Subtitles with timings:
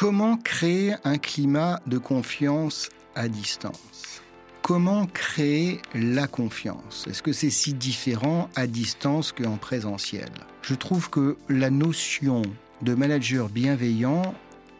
[0.00, 4.22] Comment créer un climat de confiance à distance?
[4.62, 7.06] Comment créer la confiance?
[7.06, 10.30] Est-ce que c'est si différent à distance qu'en présentiel?
[10.62, 12.40] Je trouve que la notion
[12.80, 14.22] de manager bienveillant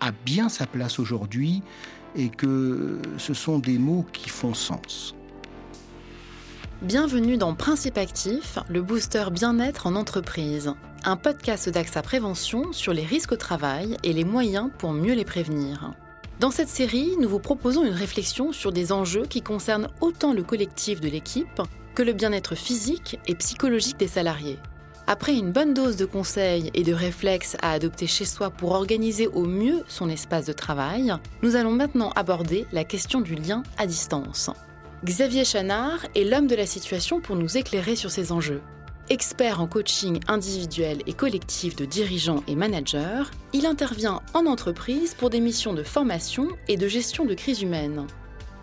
[0.01, 1.63] a bien sa place aujourd'hui
[2.17, 5.15] et que ce sont des mots qui font sens.
[6.81, 10.73] Bienvenue dans Principe Actif, le booster bien-être en entreprise,
[11.05, 15.25] un podcast d'AXA Prévention sur les risques au travail et les moyens pour mieux les
[15.25, 15.93] prévenir.
[16.41, 20.43] Dans cette série, nous vous proposons une réflexion sur des enjeux qui concernent autant le
[20.43, 21.63] collectif de l'équipe
[21.95, 24.59] que le bien-être physique et psychologique des salariés.
[25.07, 29.27] Après une bonne dose de conseils et de réflexes à adopter chez soi pour organiser
[29.27, 31.13] au mieux son espace de travail,
[31.43, 34.51] nous allons maintenant aborder la question du lien à distance.
[35.05, 38.61] Xavier Chanard est l'homme de la situation pour nous éclairer sur ces enjeux.
[39.13, 45.31] Expert en coaching individuel et collectif de dirigeants et managers, il intervient en entreprise pour
[45.31, 48.07] des missions de formation et de gestion de crise humaine.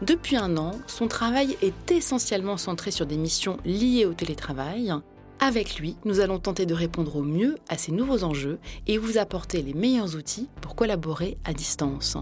[0.02, 4.94] Depuis un an, son travail est essentiellement centré sur des missions liées au télétravail.
[5.41, 9.17] Avec lui, nous allons tenter de répondre au mieux à ces nouveaux enjeux et vous
[9.17, 12.16] apporter les meilleurs outils pour collaborer à distance.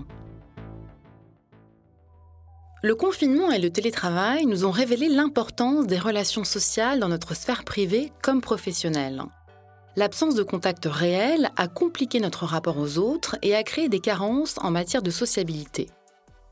[2.82, 7.64] Le confinement et le télétravail nous ont révélé l'importance des relations sociales dans notre sphère
[7.64, 9.24] privée comme professionnelle.
[9.96, 14.56] L'absence de contact réel a compliqué notre rapport aux autres et a créé des carences
[14.62, 15.90] en matière de sociabilité.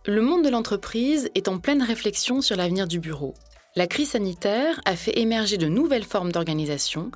[0.05, 3.33] Le monde de l'entreprise est en pleine réflexion sur l'avenir du bureau.
[3.75, 7.11] La crise sanitaire a fait émerger de nouvelles formes d'organisation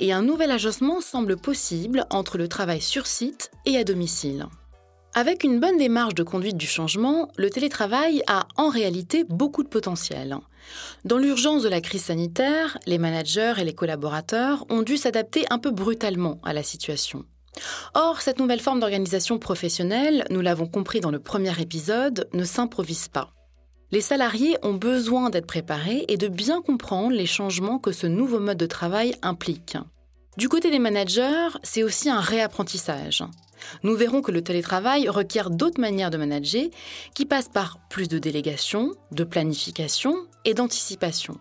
[0.00, 4.46] et un nouvel agencement semble possible entre le travail sur site et à domicile.
[5.12, 9.68] Avec une bonne démarche de conduite du changement, le télétravail a en réalité beaucoup de
[9.68, 10.36] potentiel.
[11.04, 15.58] Dans l'urgence de la crise sanitaire, les managers et les collaborateurs ont dû s'adapter un
[15.58, 17.24] peu brutalement à la situation.
[17.94, 23.08] Or, cette nouvelle forme d'organisation professionnelle, nous l'avons compris dans le premier épisode, ne s'improvise
[23.08, 23.32] pas.
[23.90, 28.38] Les salariés ont besoin d'être préparés et de bien comprendre les changements que ce nouveau
[28.38, 29.76] mode de travail implique.
[30.36, 33.24] Du côté des managers, c'est aussi un réapprentissage.
[33.82, 36.68] Nous verrons que le télétravail requiert d'autres manières de manager
[37.14, 41.38] qui passent par plus de délégation, de planification et d'anticipation.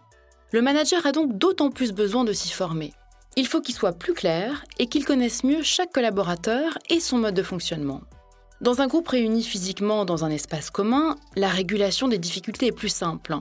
[0.52, 2.94] Le manager a donc d'autant plus besoin de s'y former.
[3.36, 7.36] Il faut qu'il soit plus clair et qu'il connaisse mieux chaque collaborateur et son mode
[7.36, 8.02] de fonctionnement.
[8.62, 12.90] Dans un groupe réuni physiquement dans un espace commun, la régulation des difficultés est plus
[12.90, 13.38] simple.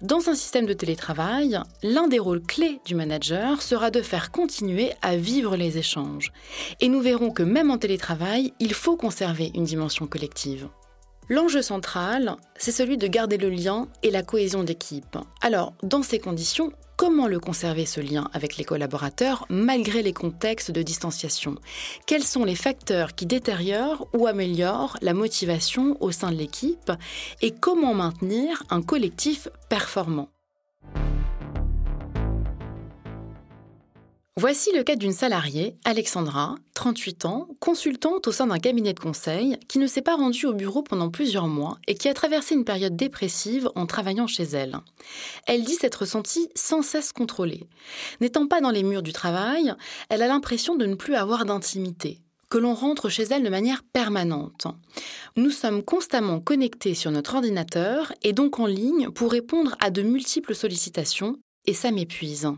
[0.00, 4.92] Dans un système de télétravail, l'un des rôles clés du manager sera de faire continuer
[5.02, 6.32] à vivre les échanges.
[6.80, 10.68] Et nous verrons que même en télétravail, il faut conserver une dimension collective.
[11.28, 15.16] L'enjeu central, c'est celui de garder le lien et la cohésion d'équipe.
[15.40, 20.70] Alors, dans ces conditions, comment le conserver ce lien avec les collaborateurs malgré les contextes
[20.70, 21.56] de distanciation?
[22.06, 26.92] Quels sont les facteurs qui détériorent ou améliorent la motivation au sein de l'équipe?
[27.40, 30.28] Et comment maintenir un collectif performant?
[34.36, 39.58] Voici le cas d'une salariée, Alexandra, 38 ans, consultante au sein d'un cabinet de conseil,
[39.68, 42.64] qui ne s'est pas rendue au bureau pendant plusieurs mois et qui a traversé une
[42.64, 44.78] période dépressive en travaillant chez elle.
[45.46, 47.68] Elle dit s'être sentie sans cesse contrôlée.
[48.22, 49.74] N'étant pas dans les murs du travail,
[50.08, 53.82] elle a l'impression de ne plus avoir d'intimité que l'on rentre chez elle de manière
[53.82, 54.66] permanente.
[55.36, 60.02] Nous sommes constamment connectés sur notre ordinateur et donc en ligne pour répondre à de
[60.02, 62.50] multiples sollicitations, et ça m'épuise.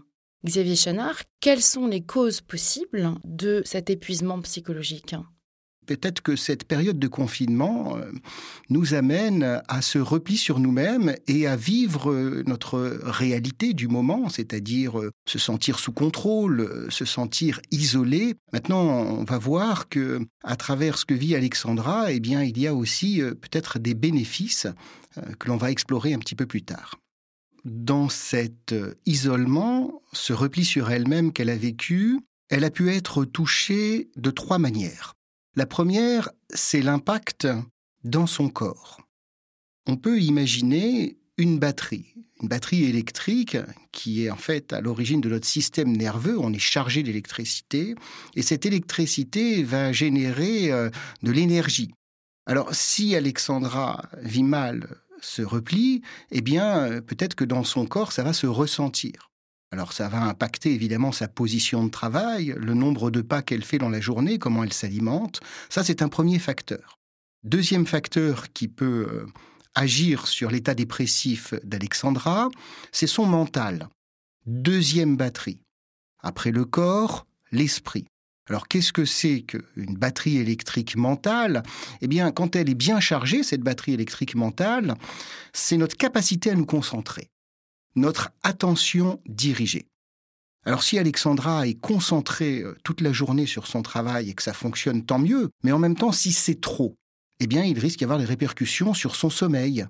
[0.44, 5.14] Xavier Chanard, quelles sont les causes possibles de cet épuisement psychologique?
[5.86, 8.10] Peut-être que cette période de confinement euh,
[8.70, 14.28] nous amène à se repli sur nous-mêmes et à vivre euh, notre réalité du moment,
[14.28, 18.34] c'est-à-dire euh, se sentir sous contrôle, se sentir isolé.
[18.52, 22.66] Maintenant, on va voir que à travers ce que vit Alexandra, eh bien, il y
[22.66, 24.66] a aussi peut-être des bénéfices
[25.38, 26.98] que l'on va explorer un petit peu plus tard
[27.64, 33.24] dans cet euh, isolement, ce repli sur elle-même qu'elle a vécu, elle a pu être
[33.24, 35.14] touchée de trois manières.
[35.56, 37.48] La première, c'est l'impact
[38.02, 39.00] dans son corps.
[39.86, 43.56] On peut imaginer une batterie, une batterie électrique
[43.92, 47.94] qui est en fait à l'origine de notre système nerveux, on est chargé d'électricité,
[48.34, 50.90] et cette électricité va générer euh,
[51.22, 51.92] de l'énergie.
[52.46, 54.88] Alors si Alexandra vit mal
[55.24, 59.30] se replie, eh bien, euh, peut-être que dans son corps, ça va se ressentir.
[59.72, 63.78] Alors ça va impacter évidemment sa position de travail, le nombre de pas qu'elle fait
[63.78, 65.40] dans la journée, comment elle s'alimente.
[65.68, 66.98] Ça, c'est un premier facteur.
[67.42, 69.26] Deuxième facteur qui peut euh,
[69.74, 72.50] agir sur l'état dépressif d'Alexandra,
[72.92, 73.88] c'est son mental.
[74.46, 75.60] Deuxième batterie.
[76.22, 78.06] Après le corps, l'esprit.
[78.48, 81.62] Alors qu'est-ce que c'est qu'une batterie électrique mentale?
[82.02, 84.94] Eh bien, quand elle est bien chargée, cette batterie électrique mentale,
[85.52, 87.30] c'est notre capacité à nous concentrer,
[87.96, 89.86] notre attention dirigée.
[90.66, 94.54] Alors si Alexandra est concentrée euh, toute la journée sur son travail et que ça
[94.54, 96.96] fonctionne, tant mieux, mais en même temps, si c'est trop,
[97.40, 99.86] eh bien, il risque d'y avoir des répercussions sur son sommeil,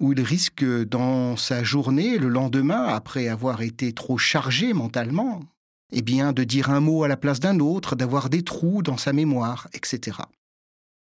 [0.00, 5.42] ou il risque dans sa journée, le lendemain, après avoir été trop chargé mentalement,
[5.92, 8.96] eh bien, de dire un mot à la place d'un autre, d'avoir des trous dans
[8.96, 10.18] sa mémoire, etc.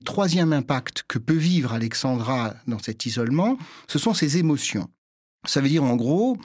[0.05, 3.57] Troisième impact que peut vivre Alexandra dans cet isolement,
[3.89, 4.89] ce sont ses émotions.
[5.47, 6.37] Ça veut dire en gros,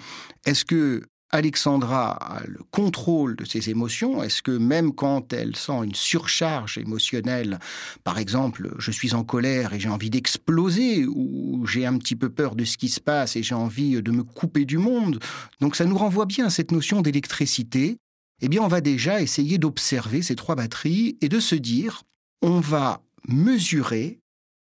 [0.45, 4.21] est-ce que Alexandra a le contrôle de ses émotions?
[4.21, 7.59] Est-ce que même quand elle sent une surcharge émotionnelle,
[8.03, 12.29] par exemple, je suis en colère et j'ai envie d'exploser, ou j'ai un petit peu
[12.29, 15.19] peur de ce qui se passe et j'ai envie de me couper du monde,
[15.61, 17.97] donc ça nous renvoie bien à cette notion d'électricité,
[18.41, 22.03] eh bien on va déjà essayer d'observer ces trois batteries et de se dire,
[22.41, 24.19] on va mesurer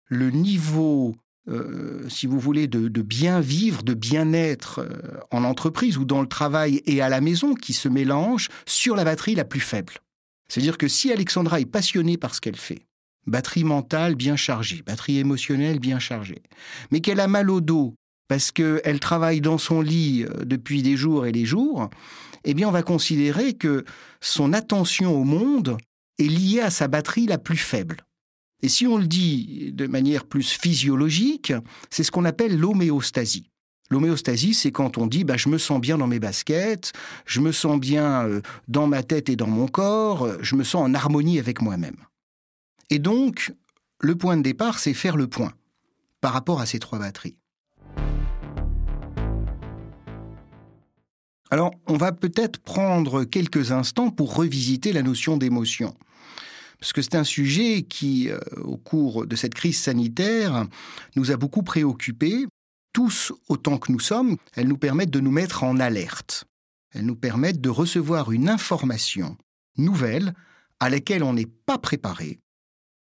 [0.07, 1.16] le niveau
[1.48, 6.27] euh, si vous voulez, de, bien vivre, de bien-être euh, en entreprise ou dans le
[6.27, 9.94] travail et à la maison qui se mélangent sur la batterie la plus faible.
[10.48, 12.88] C'est-à-dire que si Alexandra est passionnée par ce qu'elle fait,
[13.27, 16.42] batterie mentale bien chargée, batterie émotionnelle bien chargée,
[16.92, 17.94] mais qu'elle a mal au dos
[18.27, 21.89] parce qu'elle travaille dans son lit euh, depuis des jours et des jours,
[22.45, 23.83] eh bien on va considérer que
[24.21, 25.77] son attention au monde
[26.19, 27.97] est liée à sa batterie la plus faible.
[28.62, 31.53] Et si on le dit de manière plus physiologique,
[31.89, 33.50] c'est ce qu'on appelle l'homéostasie.
[33.92, 36.94] L'homéostasie, c'est quand on dit bah, je me sens bien dans mes baskets,
[37.25, 40.88] je me sens bien euh, dans ma tête et dans mon corps, je me sens
[40.88, 41.98] en harmonie avec moi-même.
[42.89, 43.53] Et donc,
[44.00, 45.53] le point de départ, c'est faire le point
[46.21, 47.38] par rapport à ces trois batteries.
[51.51, 55.95] Alors, on va peut-être prendre quelques instants pour revisiter la notion d'émotion
[56.80, 60.68] parce que c'est un sujet qui, euh, au cours de cette crise sanitaire,
[61.15, 62.45] nous a beaucoup préoccupés.
[62.94, 66.45] Tous autant que nous sommes, elles nous permettent de nous mettre en alerte.
[66.94, 69.38] Elles nous permettent de recevoir une information
[69.77, 70.33] nouvelle
[70.80, 72.39] à laquelle on n'est pas préparé,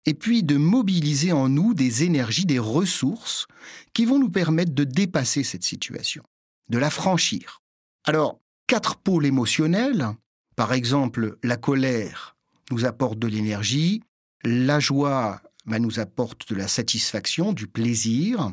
[0.06, 3.46] et puis de mobiliser en nous des énergies, des ressources
[3.94, 6.22] qui vont nous permettre de dépasser cette situation,
[6.68, 7.61] de la franchir.
[8.04, 10.08] Alors, quatre pôles émotionnels,
[10.56, 12.36] par exemple la colère,
[12.70, 14.02] nous apporte de l'énergie,
[14.44, 18.52] la joie bah, nous apporte de la satisfaction, du plaisir,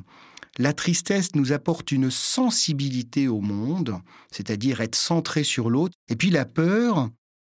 [0.59, 3.99] la tristesse nous apporte une sensibilité au monde,
[4.29, 7.09] c'est-à-dire être centré sur l'autre, et puis la peur,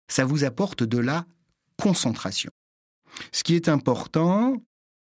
[0.08, 1.26] ça vous apporte de la
[1.80, 2.50] concentration.
[3.30, 4.56] Ce qui est important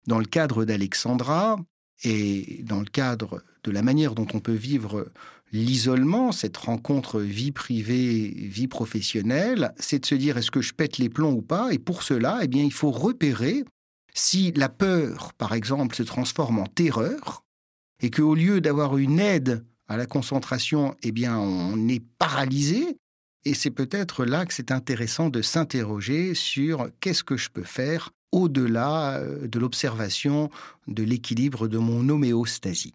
[0.07, 1.57] dans le cadre d'Alexandra
[2.03, 5.11] et dans le cadre de la manière dont on peut vivre
[5.51, 10.97] l'isolement, cette rencontre vie privée, vie professionnelle, c'est de se dire est-ce que je pète
[10.97, 11.73] les plombs ou pas?
[11.73, 13.63] Et pour cela, eh bien, il faut repérer
[14.13, 17.43] si la peur, par exemple, se transforme en terreur
[18.01, 22.97] et qu'au lieu d'avoir une aide à la concentration, eh bien, on est paralysé.
[23.45, 28.11] Et c'est peut-être là que c'est intéressant de s'interroger sur qu'est-ce que je peux faire
[28.31, 30.49] au-delà euh, de l'observation
[30.87, 32.93] de l'équilibre de mon homéostasie.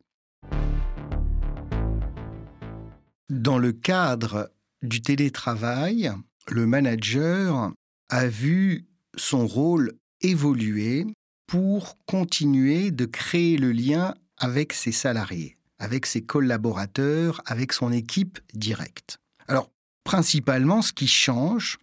[3.31, 4.51] Dans le cadre
[4.83, 6.13] du télétravail,
[6.49, 7.73] le manager
[8.11, 8.85] a vu
[9.17, 11.07] son rôle évoluer
[11.47, 18.41] pour continuer de créer le lien avec ses salariés, avec ses collaborateurs, avec son équipe
[18.53, 19.17] directe.
[19.49, 19.71] Alors,
[20.05, 21.79] principalement, ce qui change,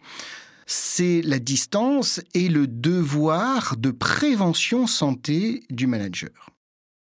[0.66, 6.50] c'est la distance et le devoir de prévention santé du manager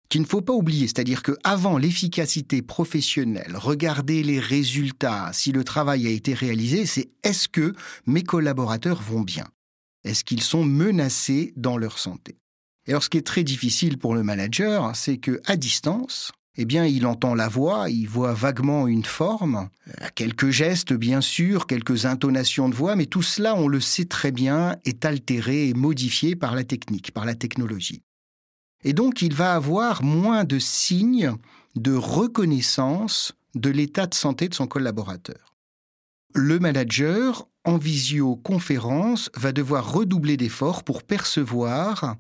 [0.09, 5.63] qu'il ne faut pas oublier, c'est-à-dire que avant l'efficacité professionnelle, regarder les résultats, si le
[5.63, 7.73] travail a été réalisé, c'est est-ce que
[8.07, 9.47] mes collaborateurs vont bien?
[10.03, 12.37] Est-ce qu'ils sont menacés dans leur santé?
[12.87, 16.65] Et alors ce qui est très difficile pour le manager, c'est que à distance, eh
[16.65, 21.67] bien, il entend la voix, il voit vaguement une forme, euh, quelques gestes, bien sûr,
[21.67, 25.73] quelques intonations de voix, mais tout cela, on le sait très bien, est altéré et
[25.73, 28.01] modifié par la technique, par la technologie.
[28.83, 31.33] Et donc, il va avoir moins de signes
[31.75, 35.55] de reconnaissance de l'état de santé de son collaborateur.
[36.33, 42.15] Le manager, en visioconférence, va devoir redoubler d'efforts pour percevoir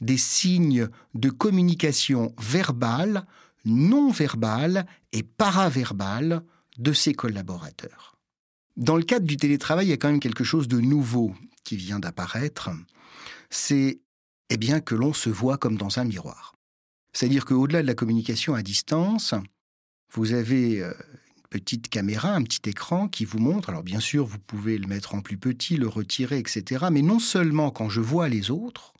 [0.00, 3.26] des signes de communication verbale,
[3.64, 6.42] non verbale et paraverbale
[6.78, 8.16] de ses collaborateurs.
[8.76, 11.32] Dans le cadre du télétravail, il y a quand même quelque chose de nouveau
[11.62, 12.70] qui vient d'apparaître.
[13.50, 14.00] C'est
[14.50, 16.54] eh bien que l'on se voit comme dans un miroir.
[17.12, 19.34] C'est-à-dire qu'au-delà de la communication à distance,
[20.12, 20.92] vous avez euh,
[21.36, 23.70] une petite caméra, un petit écran qui vous montre.
[23.70, 26.86] Alors bien sûr, vous pouvez le mettre en plus petit, le retirer, etc.
[26.90, 28.92] Mais non seulement quand je vois les autres,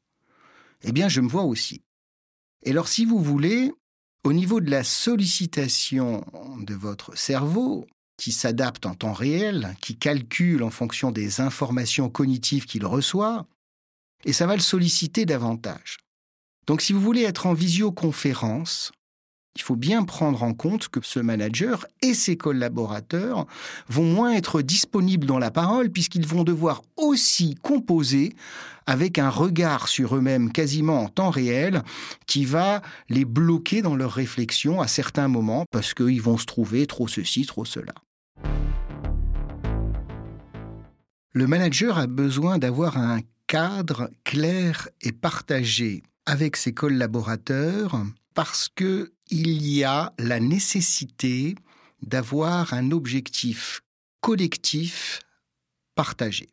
[0.83, 1.83] eh bien je me vois aussi.
[2.63, 3.73] Et alors si vous voulez,
[4.23, 6.25] au niveau de la sollicitation
[6.61, 7.87] de votre cerveau,
[8.17, 13.47] qui s'adapte en temps réel, qui calcule en fonction des informations cognitives qu'il reçoit,
[14.25, 15.99] et ça va le solliciter davantage.
[16.67, 18.93] Donc si vous voulez être en visioconférence,
[19.57, 23.47] il faut bien prendre en compte que ce manager et ses collaborateurs
[23.89, 28.35] vont moins être disponibles dans la parole puisqu'ils vont devoir aussi composer
[28.87, 31.83] avec un regard sur eux-mêmes quasiment en temps réel
[32.27, 36.87] qui va les bloquer dans leur réflexion à certains moments parce qu'ils vont se trouver
[36.87, 37.95] trop ceci, trop cela.
[41.33, 43.21] Le manager a besoin d'avoir un
[43.55, 48.03] cadre clair et partagé avec ses collaborateurs
[48.35, 51.55] parce que il y a la nécessité
[52.03, 53.83] d'avoir un objectif
[54.21, 55.21] collectif
[55.95, 56.49] partagé.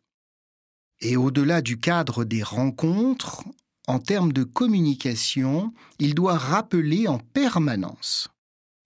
[1.00, 3.46] Et au-delà du cadre des rencontres,
[3.88, 8.30] en termes de communication, il doit rappeler en permanence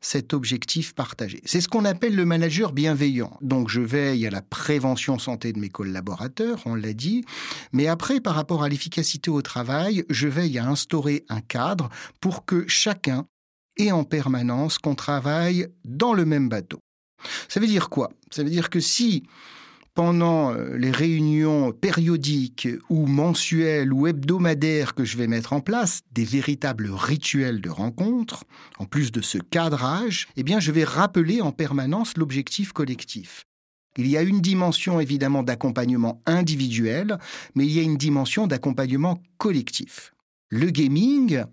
[0.05, 1.41] cet objectif partagé.
[1.45, 3.35] C'est ce qu'on appelle le manager bienveillant.
[3.41, 7.25] Donc je veille à la prévention santé de mes collaborateurs, on l'a dit,
[7.73, 11.89] mais après par rapport à l'efficacité au travail, je veille à instaurer un cadre
[12.21, 13.25] pour que chacun
[13.77, 16.77] ait en permanence qu'on travaille dans le même bateau.
[17.49, 18.11] Ça veut dire quoi?
[18.29, 19.23] Ça veut dire que si
[19.95, 26.01] pendant euh, les réunions périodiques ou mensuelles ou hebdomadaires que je vais mettre en place,
[26.11, 28.43] des véritables rituels de rencontre,
[28.77, 33.45] en plus de ce cadrage, eh bien je vais rappeler en permanence l'objectif collectif.
[33.97, 37.17] Il y a une dimension évidemment d'accompagnement individuel,
[37.55, 40.13] mais il y a une dimension d'accompagnement collectif.
[40.49, 41.43] Le gaming,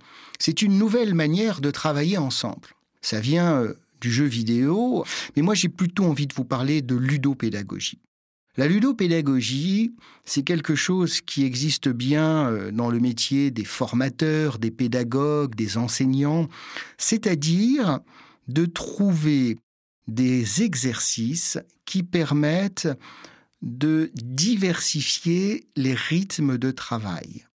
[0.40, 2.70] c'est une nouvelle manière de travailler ensemble.
[3.00, 5.04] Ça vient euh, du jeu vidéo,
[5.36, 8.00] mais moi j'ai plutôt envie de vous parler de ludopédagogie.
[8.58, 9.94] La ludopédagogie,
[10.26, 15.78] c'est quelque chose qui existe bien euh, dans le métier des formateurs, des pédagogues, des
[15.78, 16.48] enseignants,
[16.98, 18.00] c'est-à-dire
[18.48, 19.56] de trouver
[20.06, 22.88] des exercices qui permettent
[23.62, 27.46] de diversifier les rythmes de travail,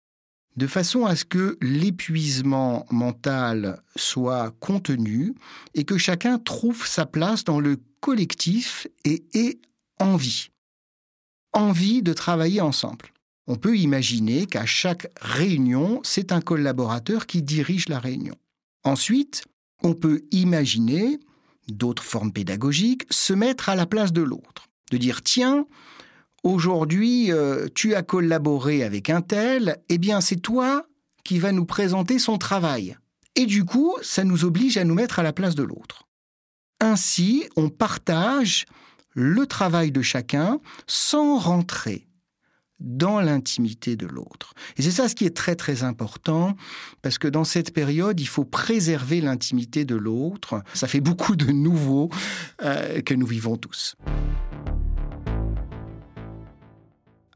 [0.55, 5.35] de façon à ce que l'épuisement mental soit contenu
[5.75, 9.59] et que chacun trouve sa place dans le collectif et ait
[9.99, 10.49] envie
[11.57, 13.11] envie de travailler ensemble.
[13.47, 18.35] On peut imaginer qu'à chaque réunion, c'est un collaborateur qui dirige la réunion.
[18.83, 19.45] Ensuite,
[19.83, 21.19] on peut imaginer,
[21.69, 24.67] d'autres formes pédagogiques, se mettre à la place de l'autre.
[24.91, 25.65] De dire, tiens,
[26.43, 30.85] aujourd'hui, euh, tu as collaboré avec un tel, eh bien c'est toi
[31.23, 32.97] qui vas nous présenter son travail.
[33.35, 36.03] Et du coup, ça nous oblige à nous mettre à la place de l'autre.
[36.79, 38.65] Ainsi, on partage
[39.17, 42.07] le travail de chacun sans rentrer
[42.79, 44.53] dans l'intimité de l'autre.
[44.77, 46.55] Et c'est ça ce qui est très très important,
[47.01, 50.61] parce que dans cette période, il faut préserver l'intimité de l'autre.
[50.75, 52.11] Ça fait beaucoup de nouveaux
[52.61, 53.95] euh, que nous vivons tous.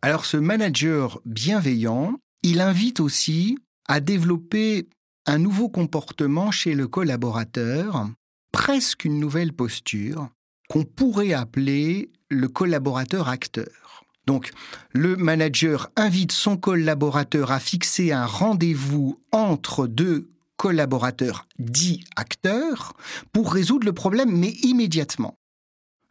[0.04, 3.58] Alors ce manager bienveillant, il invite aussi
[3.88, 4.88] à développer
[5.26, 8.08] un nouveau comportement chez le collaborateur,
[8.52, 10.30] presque une nouvelle posture,
[10.72, 14.06] qu'on pourrait appeler le collaborateur acteur.
[14.26, 14.52] Donc,
[14.94, 22.94] le manager invite son collaborateur à fixer un rendez-vous entre deux collaborateurs dits acteurs
[23.34, 25.36] pour résoudre le problème, mais immédiatement.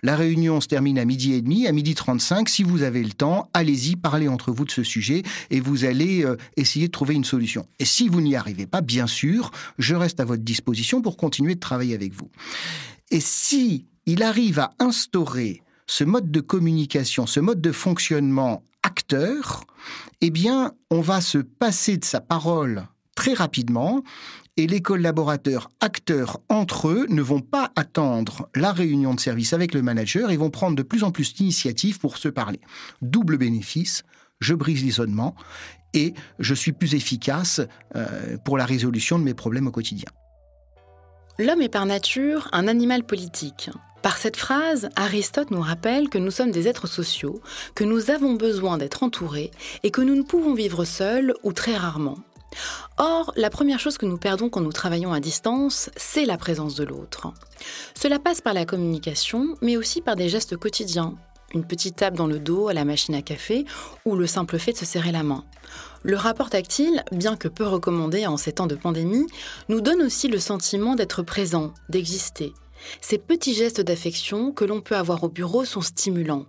[0.02, 2.46] La réunion se termine à midi et demi, à midi 35.
[2.50, 6.22] Si vous avez le temps, allez-y, parlez entre vous de ce sujet et vous allez
[6.22, 7.66] euh, essayer de trouver une solution.
[7.78, 11.54] Et si vous n'y arrivez pas, bien sûr, je reste à votre disposition pour continuer
[11.54, 12.28] de travailler avec vous.
[13.10, 19.64] Et si il arrive à instaurer ce mode de communication, ce mode de fonctionnement acteur,
[20.20, 24.02] eh bien, on va se passer de sa parole très rapidement
[24.56, 29.74] et les collaborateurs acteurs entre eux ne vont pas attendre la réunion de service avec
[29.74, 32.60] le manager et vont prendre de plus en plus d'initiatives pour se parler.
[33.02, 34.02] Double bénéfice,
[34.40, 35.34] je brise l'isolement
[35.92, 37.60] et je suis plus efficace
[37.96, 40.08] euh, pour la résolution de mes problèmes au quotidien.
[41.40, 43.70] L'homme est par nature un animal politique.
[44.02, 47.40] Par cette phrase, Aristote nous rappelle que nous sommes des êtres sociaux,
[47.74, 49.50] que nous avons besoin d'être entourés
[49.82, 52.18] et que nous ne pouvons vivre seuls ou très rarement.
[52.98, 56.74] Or, la première chose que nous perdons quand nous travaillons à distance, c'est la présence
[56.74, 57.32] de l'autre.
[57.94, 61.14] Cela passe par la communication, mais aussi par des gestes quotidiens,
[61.54, 63.64] une petite tape dans le dos à la machine à café
[64.04, 65.44] ou le simple fait de se serrer la main.
[66.02, 69.26] Le rapport tactile, bien que peu recommandé en ces temps de pandémie,
[69.68, 72.54] nous donne aussi le sentiment d'être présent, d'exister,
[73.02, 76.46] Ces petits gestes d'affection que l'on peut avoir au bureau sont stimulants.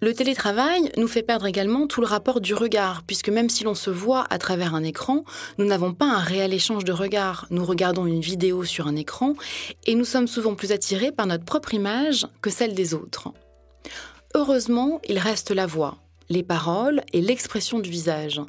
[0.00, 3.74] Le télétravail nous fait perdre également tout le rapport du regard, puisque même si l'on
[3.74, 5.24] se voit à travers un écran,
[5.58, 7.46] nous n'avons pas un réel échange de regard.
[7.50, 9.34] Nous regardons une vidéo sur un écran
[9.86, 13.32] et nous sommes souvent plus attirés par notre propre image que celle des autres.
[14.38, 18.40] Heureusement, il reste la voix, les paroles et l'expression du visage.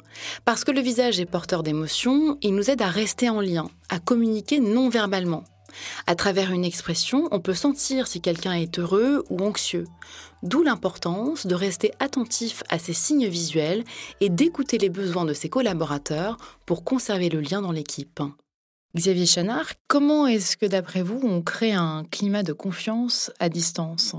[0.44, 3.98] Parce que le visage est porteur d'émotions, il nous aide à rester en lien, à
[3.98, 5.42] communiquer non verbalement.
[6.06, 9.88] À travers une expression, on peut sentir si quelqu'un est heureux ou anxieux.
[10.44, 13.82] D'où l'importance de rester attentif à ces signes visuels
[14.20, 18.22] et d'écouter les besoins de ses collaborateurs pour conserver le lien dans l'équipe.
[18.94, 24.14] Xavier Chanard, comment est-ce que d'après vous on crée un climat de confiance à distance?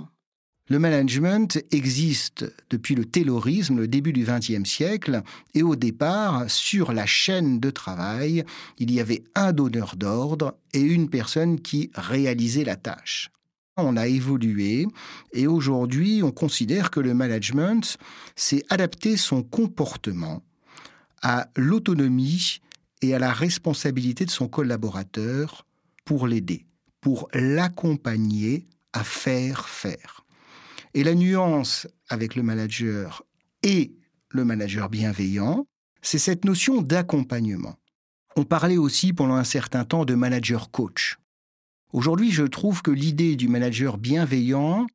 [0.72, 5.22] Le management existe depuis le taylorisme, le début du XXe siècle,
[5.54, 8.46] et au départ, sur la chaîne de travail,
[8.80, 13.32] il y avait un donneur d'ordre et une personne qui réalisait la tâche.
[13.76, 14.88] On a évolué
[15.34, 17.98] et aujourd'hui, on considère que le management,
[18.38, 20.42] c'est adapter son comportement
[21.22, 22.62] à l'autonomie
[23.02, 25.66] et à la responsabilité de son collaborateur
[26.06, 26.66] pour l'aider,
[27.02, 30.21] pour l'accompagner à faire faire.
[30.94, 33.24] Et la nuance avec le manager
[33.64, 33.94] et
[34.30, 35.66] le manager bienveillant,
[36.02, 37.76] c'est cette notion d'accompagnement.
[38.36, 41.18] On parlait aussi pendant un certain temps de manager coach.
[41.94, 44.88] Aujourd'hui, je trouve que l'idée du manager bienveillant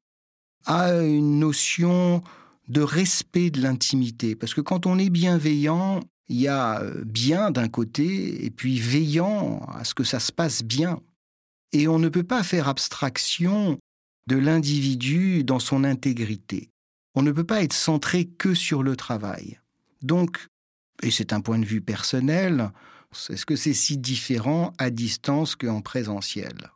[0.65, 2.23] a une notion
[2.69, 4.35] de respect de l'intimité.
[4.35, 8.81] Parce que quand on est bienveillant, il y a euh, bien d'un côté et puis
[8.81, 11.01] veillant à ce que ça se passe bien.
[11.73, 13.79] Et on ne peut pas faire abstraction
[14.27, 16.71] de l'individu dans son intégrité.
[17.15, 19.59] On ne peut pas être centré que sur le travail.
[20.03, 20.49] Donc,
[21.03, 22.71] et c'est un point de vue personnel,
[23.31, 26.71] est-ce que c'est si différent à distance qu'en présentiel?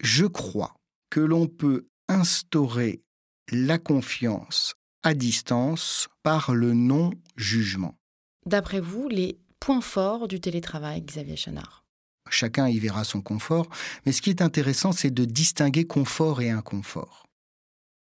[0.00, 0.74] Je crois
[1.10, 3.02] que l'on peut instaurer
[3.50, 7.96] la confiance à distance par le non-jugement.
[8.44, 11.85] D'après vous, les points forts du télétravail, Xavier Chenard?
[12.30, 13.68] Chacun y verra son confort,
[14.04, 17.26] mais ce qui est intéressant, c'est de distinguer confort et inconfort.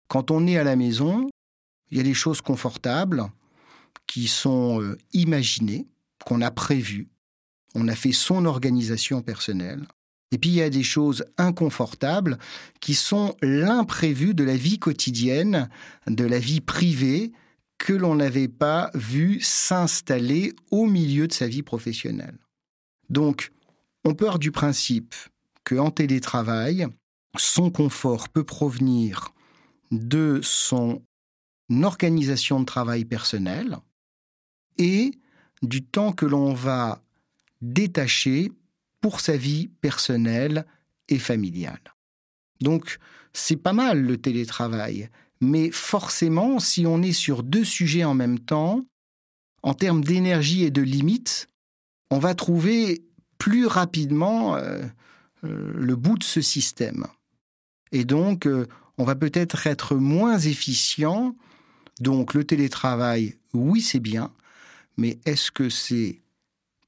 [0.07, 1.29] Quand on est à la maison,
[1.91, 3.25] il y a des choses confortables
[4.07, 5.87] qui sont euh, imaginées,
[6.25, 7.09] qu'on a prévues,
[7.75, 9.87] on a fait son organisation personnelle,
[10.33, 12.39] et puis il y a des choses inconfortables
[12.79, 15.69] qui sont l'imprévu de la vie quotidienne,
[16.07, 17.31] de la vie privée,
[17.77, 22.39] que l'on n'avait pas vu s'installer au milieu de sa vie professionnelle.
[23.09, 23.51] Donc,
[24.03, 25.15] on part du principe
[25.63, 26.87] qu'en télétravail,
[27.37, 29.33] son confort peut provenir
[29.91, 31.01] de son
[31.69, 33.77] organisation de travail personnelle
[34.77, 35.11] et
[35.61, 37.01] du temps que l'on va
[37.61, 38.51] détacher
[39.01, 40.65] pour sa vie personnelle
[41.07, 41.81] et familiale.
[42.61, 42.99] Donc,
[43.33, 45.09] c'est pas mal le télétravail,
[45.41, 48.85] mais forcément, si on est sur deux sujets en même temps,
[49.63, 51.47] en termes d'énergie et de limites,
[52.11, 53.05] on va trouver
[53.43, 54.81] plus rapidement euh,
[55.43, 57.05] euh, le bout de ce système.
[57.91, 61.35] Et donc, euh, on va peut-être être moins efficient.
[61.99, 64.31] Donc, le télétravail, oui, c'est bien,
[64.95, 66.21] mais est-ce que c'est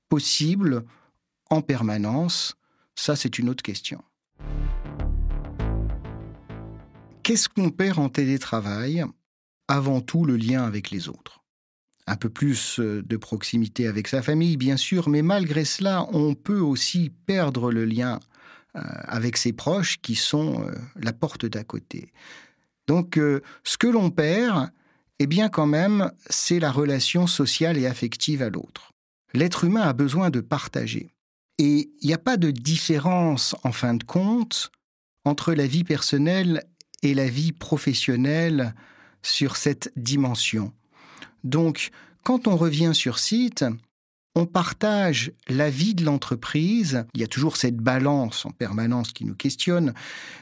[0.07, 0.85] possible
[1.49, 2.55] en permanence?
[2.95, 4.01] Ça, c'est une autre question.
[7.21, 9.03] Qu'est-ce qu'on perd en télétravail?
[9.67, 11.44] Avant tout, le lien avec les autres
[12.07, 16.35] un peu plus euh, de proximité avec sa famille, bien sûr, mais malgré cela, on
[16.35, 18.19] peut aussi perdre le lien
[18.75, 22.11] euh, avec ses proches qui sont euh, la porte d'à côté.
[22.87, 23.19] Donc,
[23.63, 24.69] ce que l'on perd,
[25.17, 28.91] eh bien quand même, c'est la relation sociale et affective à l'autre.
[29.33, 31.09] L'être humain a besoin de partager.
[31.57, 34.69] Et il n'y a pas de différence, en fin de compte,
[35.23, 36.63] entre la vie personnelle
[37.01, 38.75] et la vie professionnelle
[39.23, 40.71] sur cette dimension.
[41.45, 41.91] Donc,
[42.23, 43.63] quand on revient sur site,
[44.35, 47.05] on partage la vie de l'entreprise.
[47.13, 49.93] Il y a toujours cette balance en permanence qui nous questionne,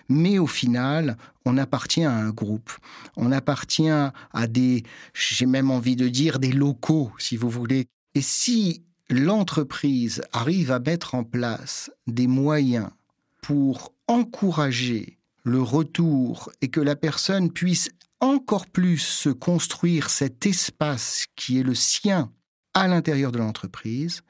[0.10, 2.72] mais au final, on appartient à un groupe.
[3.18, 7.86] On appartient à des, j'ai même envie de dire, des locaux, si vous voulez.
[8.16, 12.90] Et si l'entreprise arrive à mettre en place des moyens
[13.42, 17.90] pour encourager le retour et que la personne puisse
[18.24, 22.32] encore plus se construire cet espace qui est le sien
[22.76, 24.24] à l'intérieur de l'entreprise,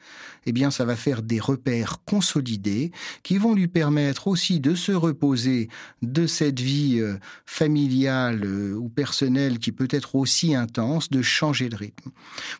[0.46, 2.92] eh bien, ça va faire des repères consolidés
[3.24, 5.70] qui vont lui permettre aussi de se reposer
[6.02, 11.70] de cette vie euh, familiale euh, ou personnelle qui peut être aussi intense, de changer
[11.70, 12.12] de rythme.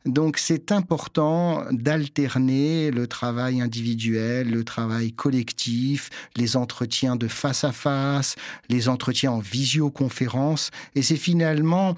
[0.06, 7.74] Donc, c'est important d'alterner le travail individuel, le travail collectif, les entretiens de face à
[7.74, 8.36] face,
[8.70, 11.96] les entretiens en visioconférence, et c'est finalement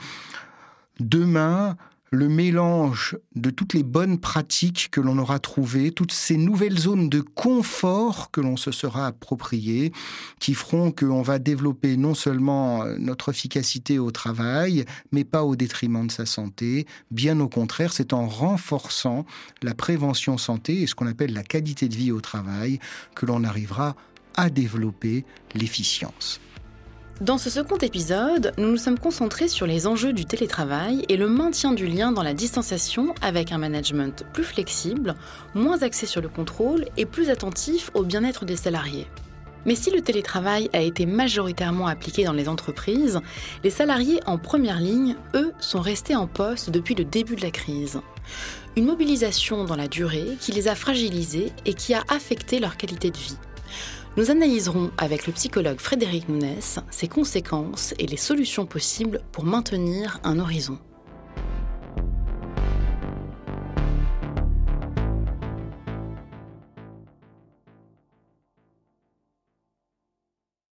[0.99, 1.77] demain
[2.15, 7.09] le mélange de toutes les bonnes pratiques que l'on aura trouvées, toutes ces nouvelles zones
[7.09, 9.91] de confort que l'on se sera appropriées,
[10.39, 15.55] qui feront qu'on va développer non seulement euh, notre efficacité au travail, mais pas au
[15.55, 16.87] détriment de sa santé.
[17.11, 19.25] Bien au contraire, c'est en renforçant
[19.61, 22.79] la prévention santé et ce qu'on appelle la qualité de vie au travail
[23.13, 23.95] que l'on arrivera
[24.35, 26.39] à développer l'efficience.
[27.21, 31.29] Dans ce second épisode, nous nous sommes concentrés sur les enjeux du télétravail et le
[31.29, 35.15] maintien du lien dans la distanciation avec un management plus flexible,
[35.53, 39.07] moins axé sur le contrôle et plus attentif au bien-être des salariés.
[39.65, 43.21] Mais si le télétravail a été majoritairement appliqué dans les entreprises,
[43.63, 47.51] les salariés en première ligne, eux, sont restés en poste depuis le début de la
[47.51, 48.01] crise.
[48.75, 53.09] Une mobilisation dans la durée qui les a fragilisés et qui a affecté leur qualité
[53.09, 53.37] de vie.
[54.17, 56.55] Nous analyserons avec le psychologue Frédéric Nunes
[56.89, 60.79] ses conséquences et les solutions possibles pour maintenir un horizon.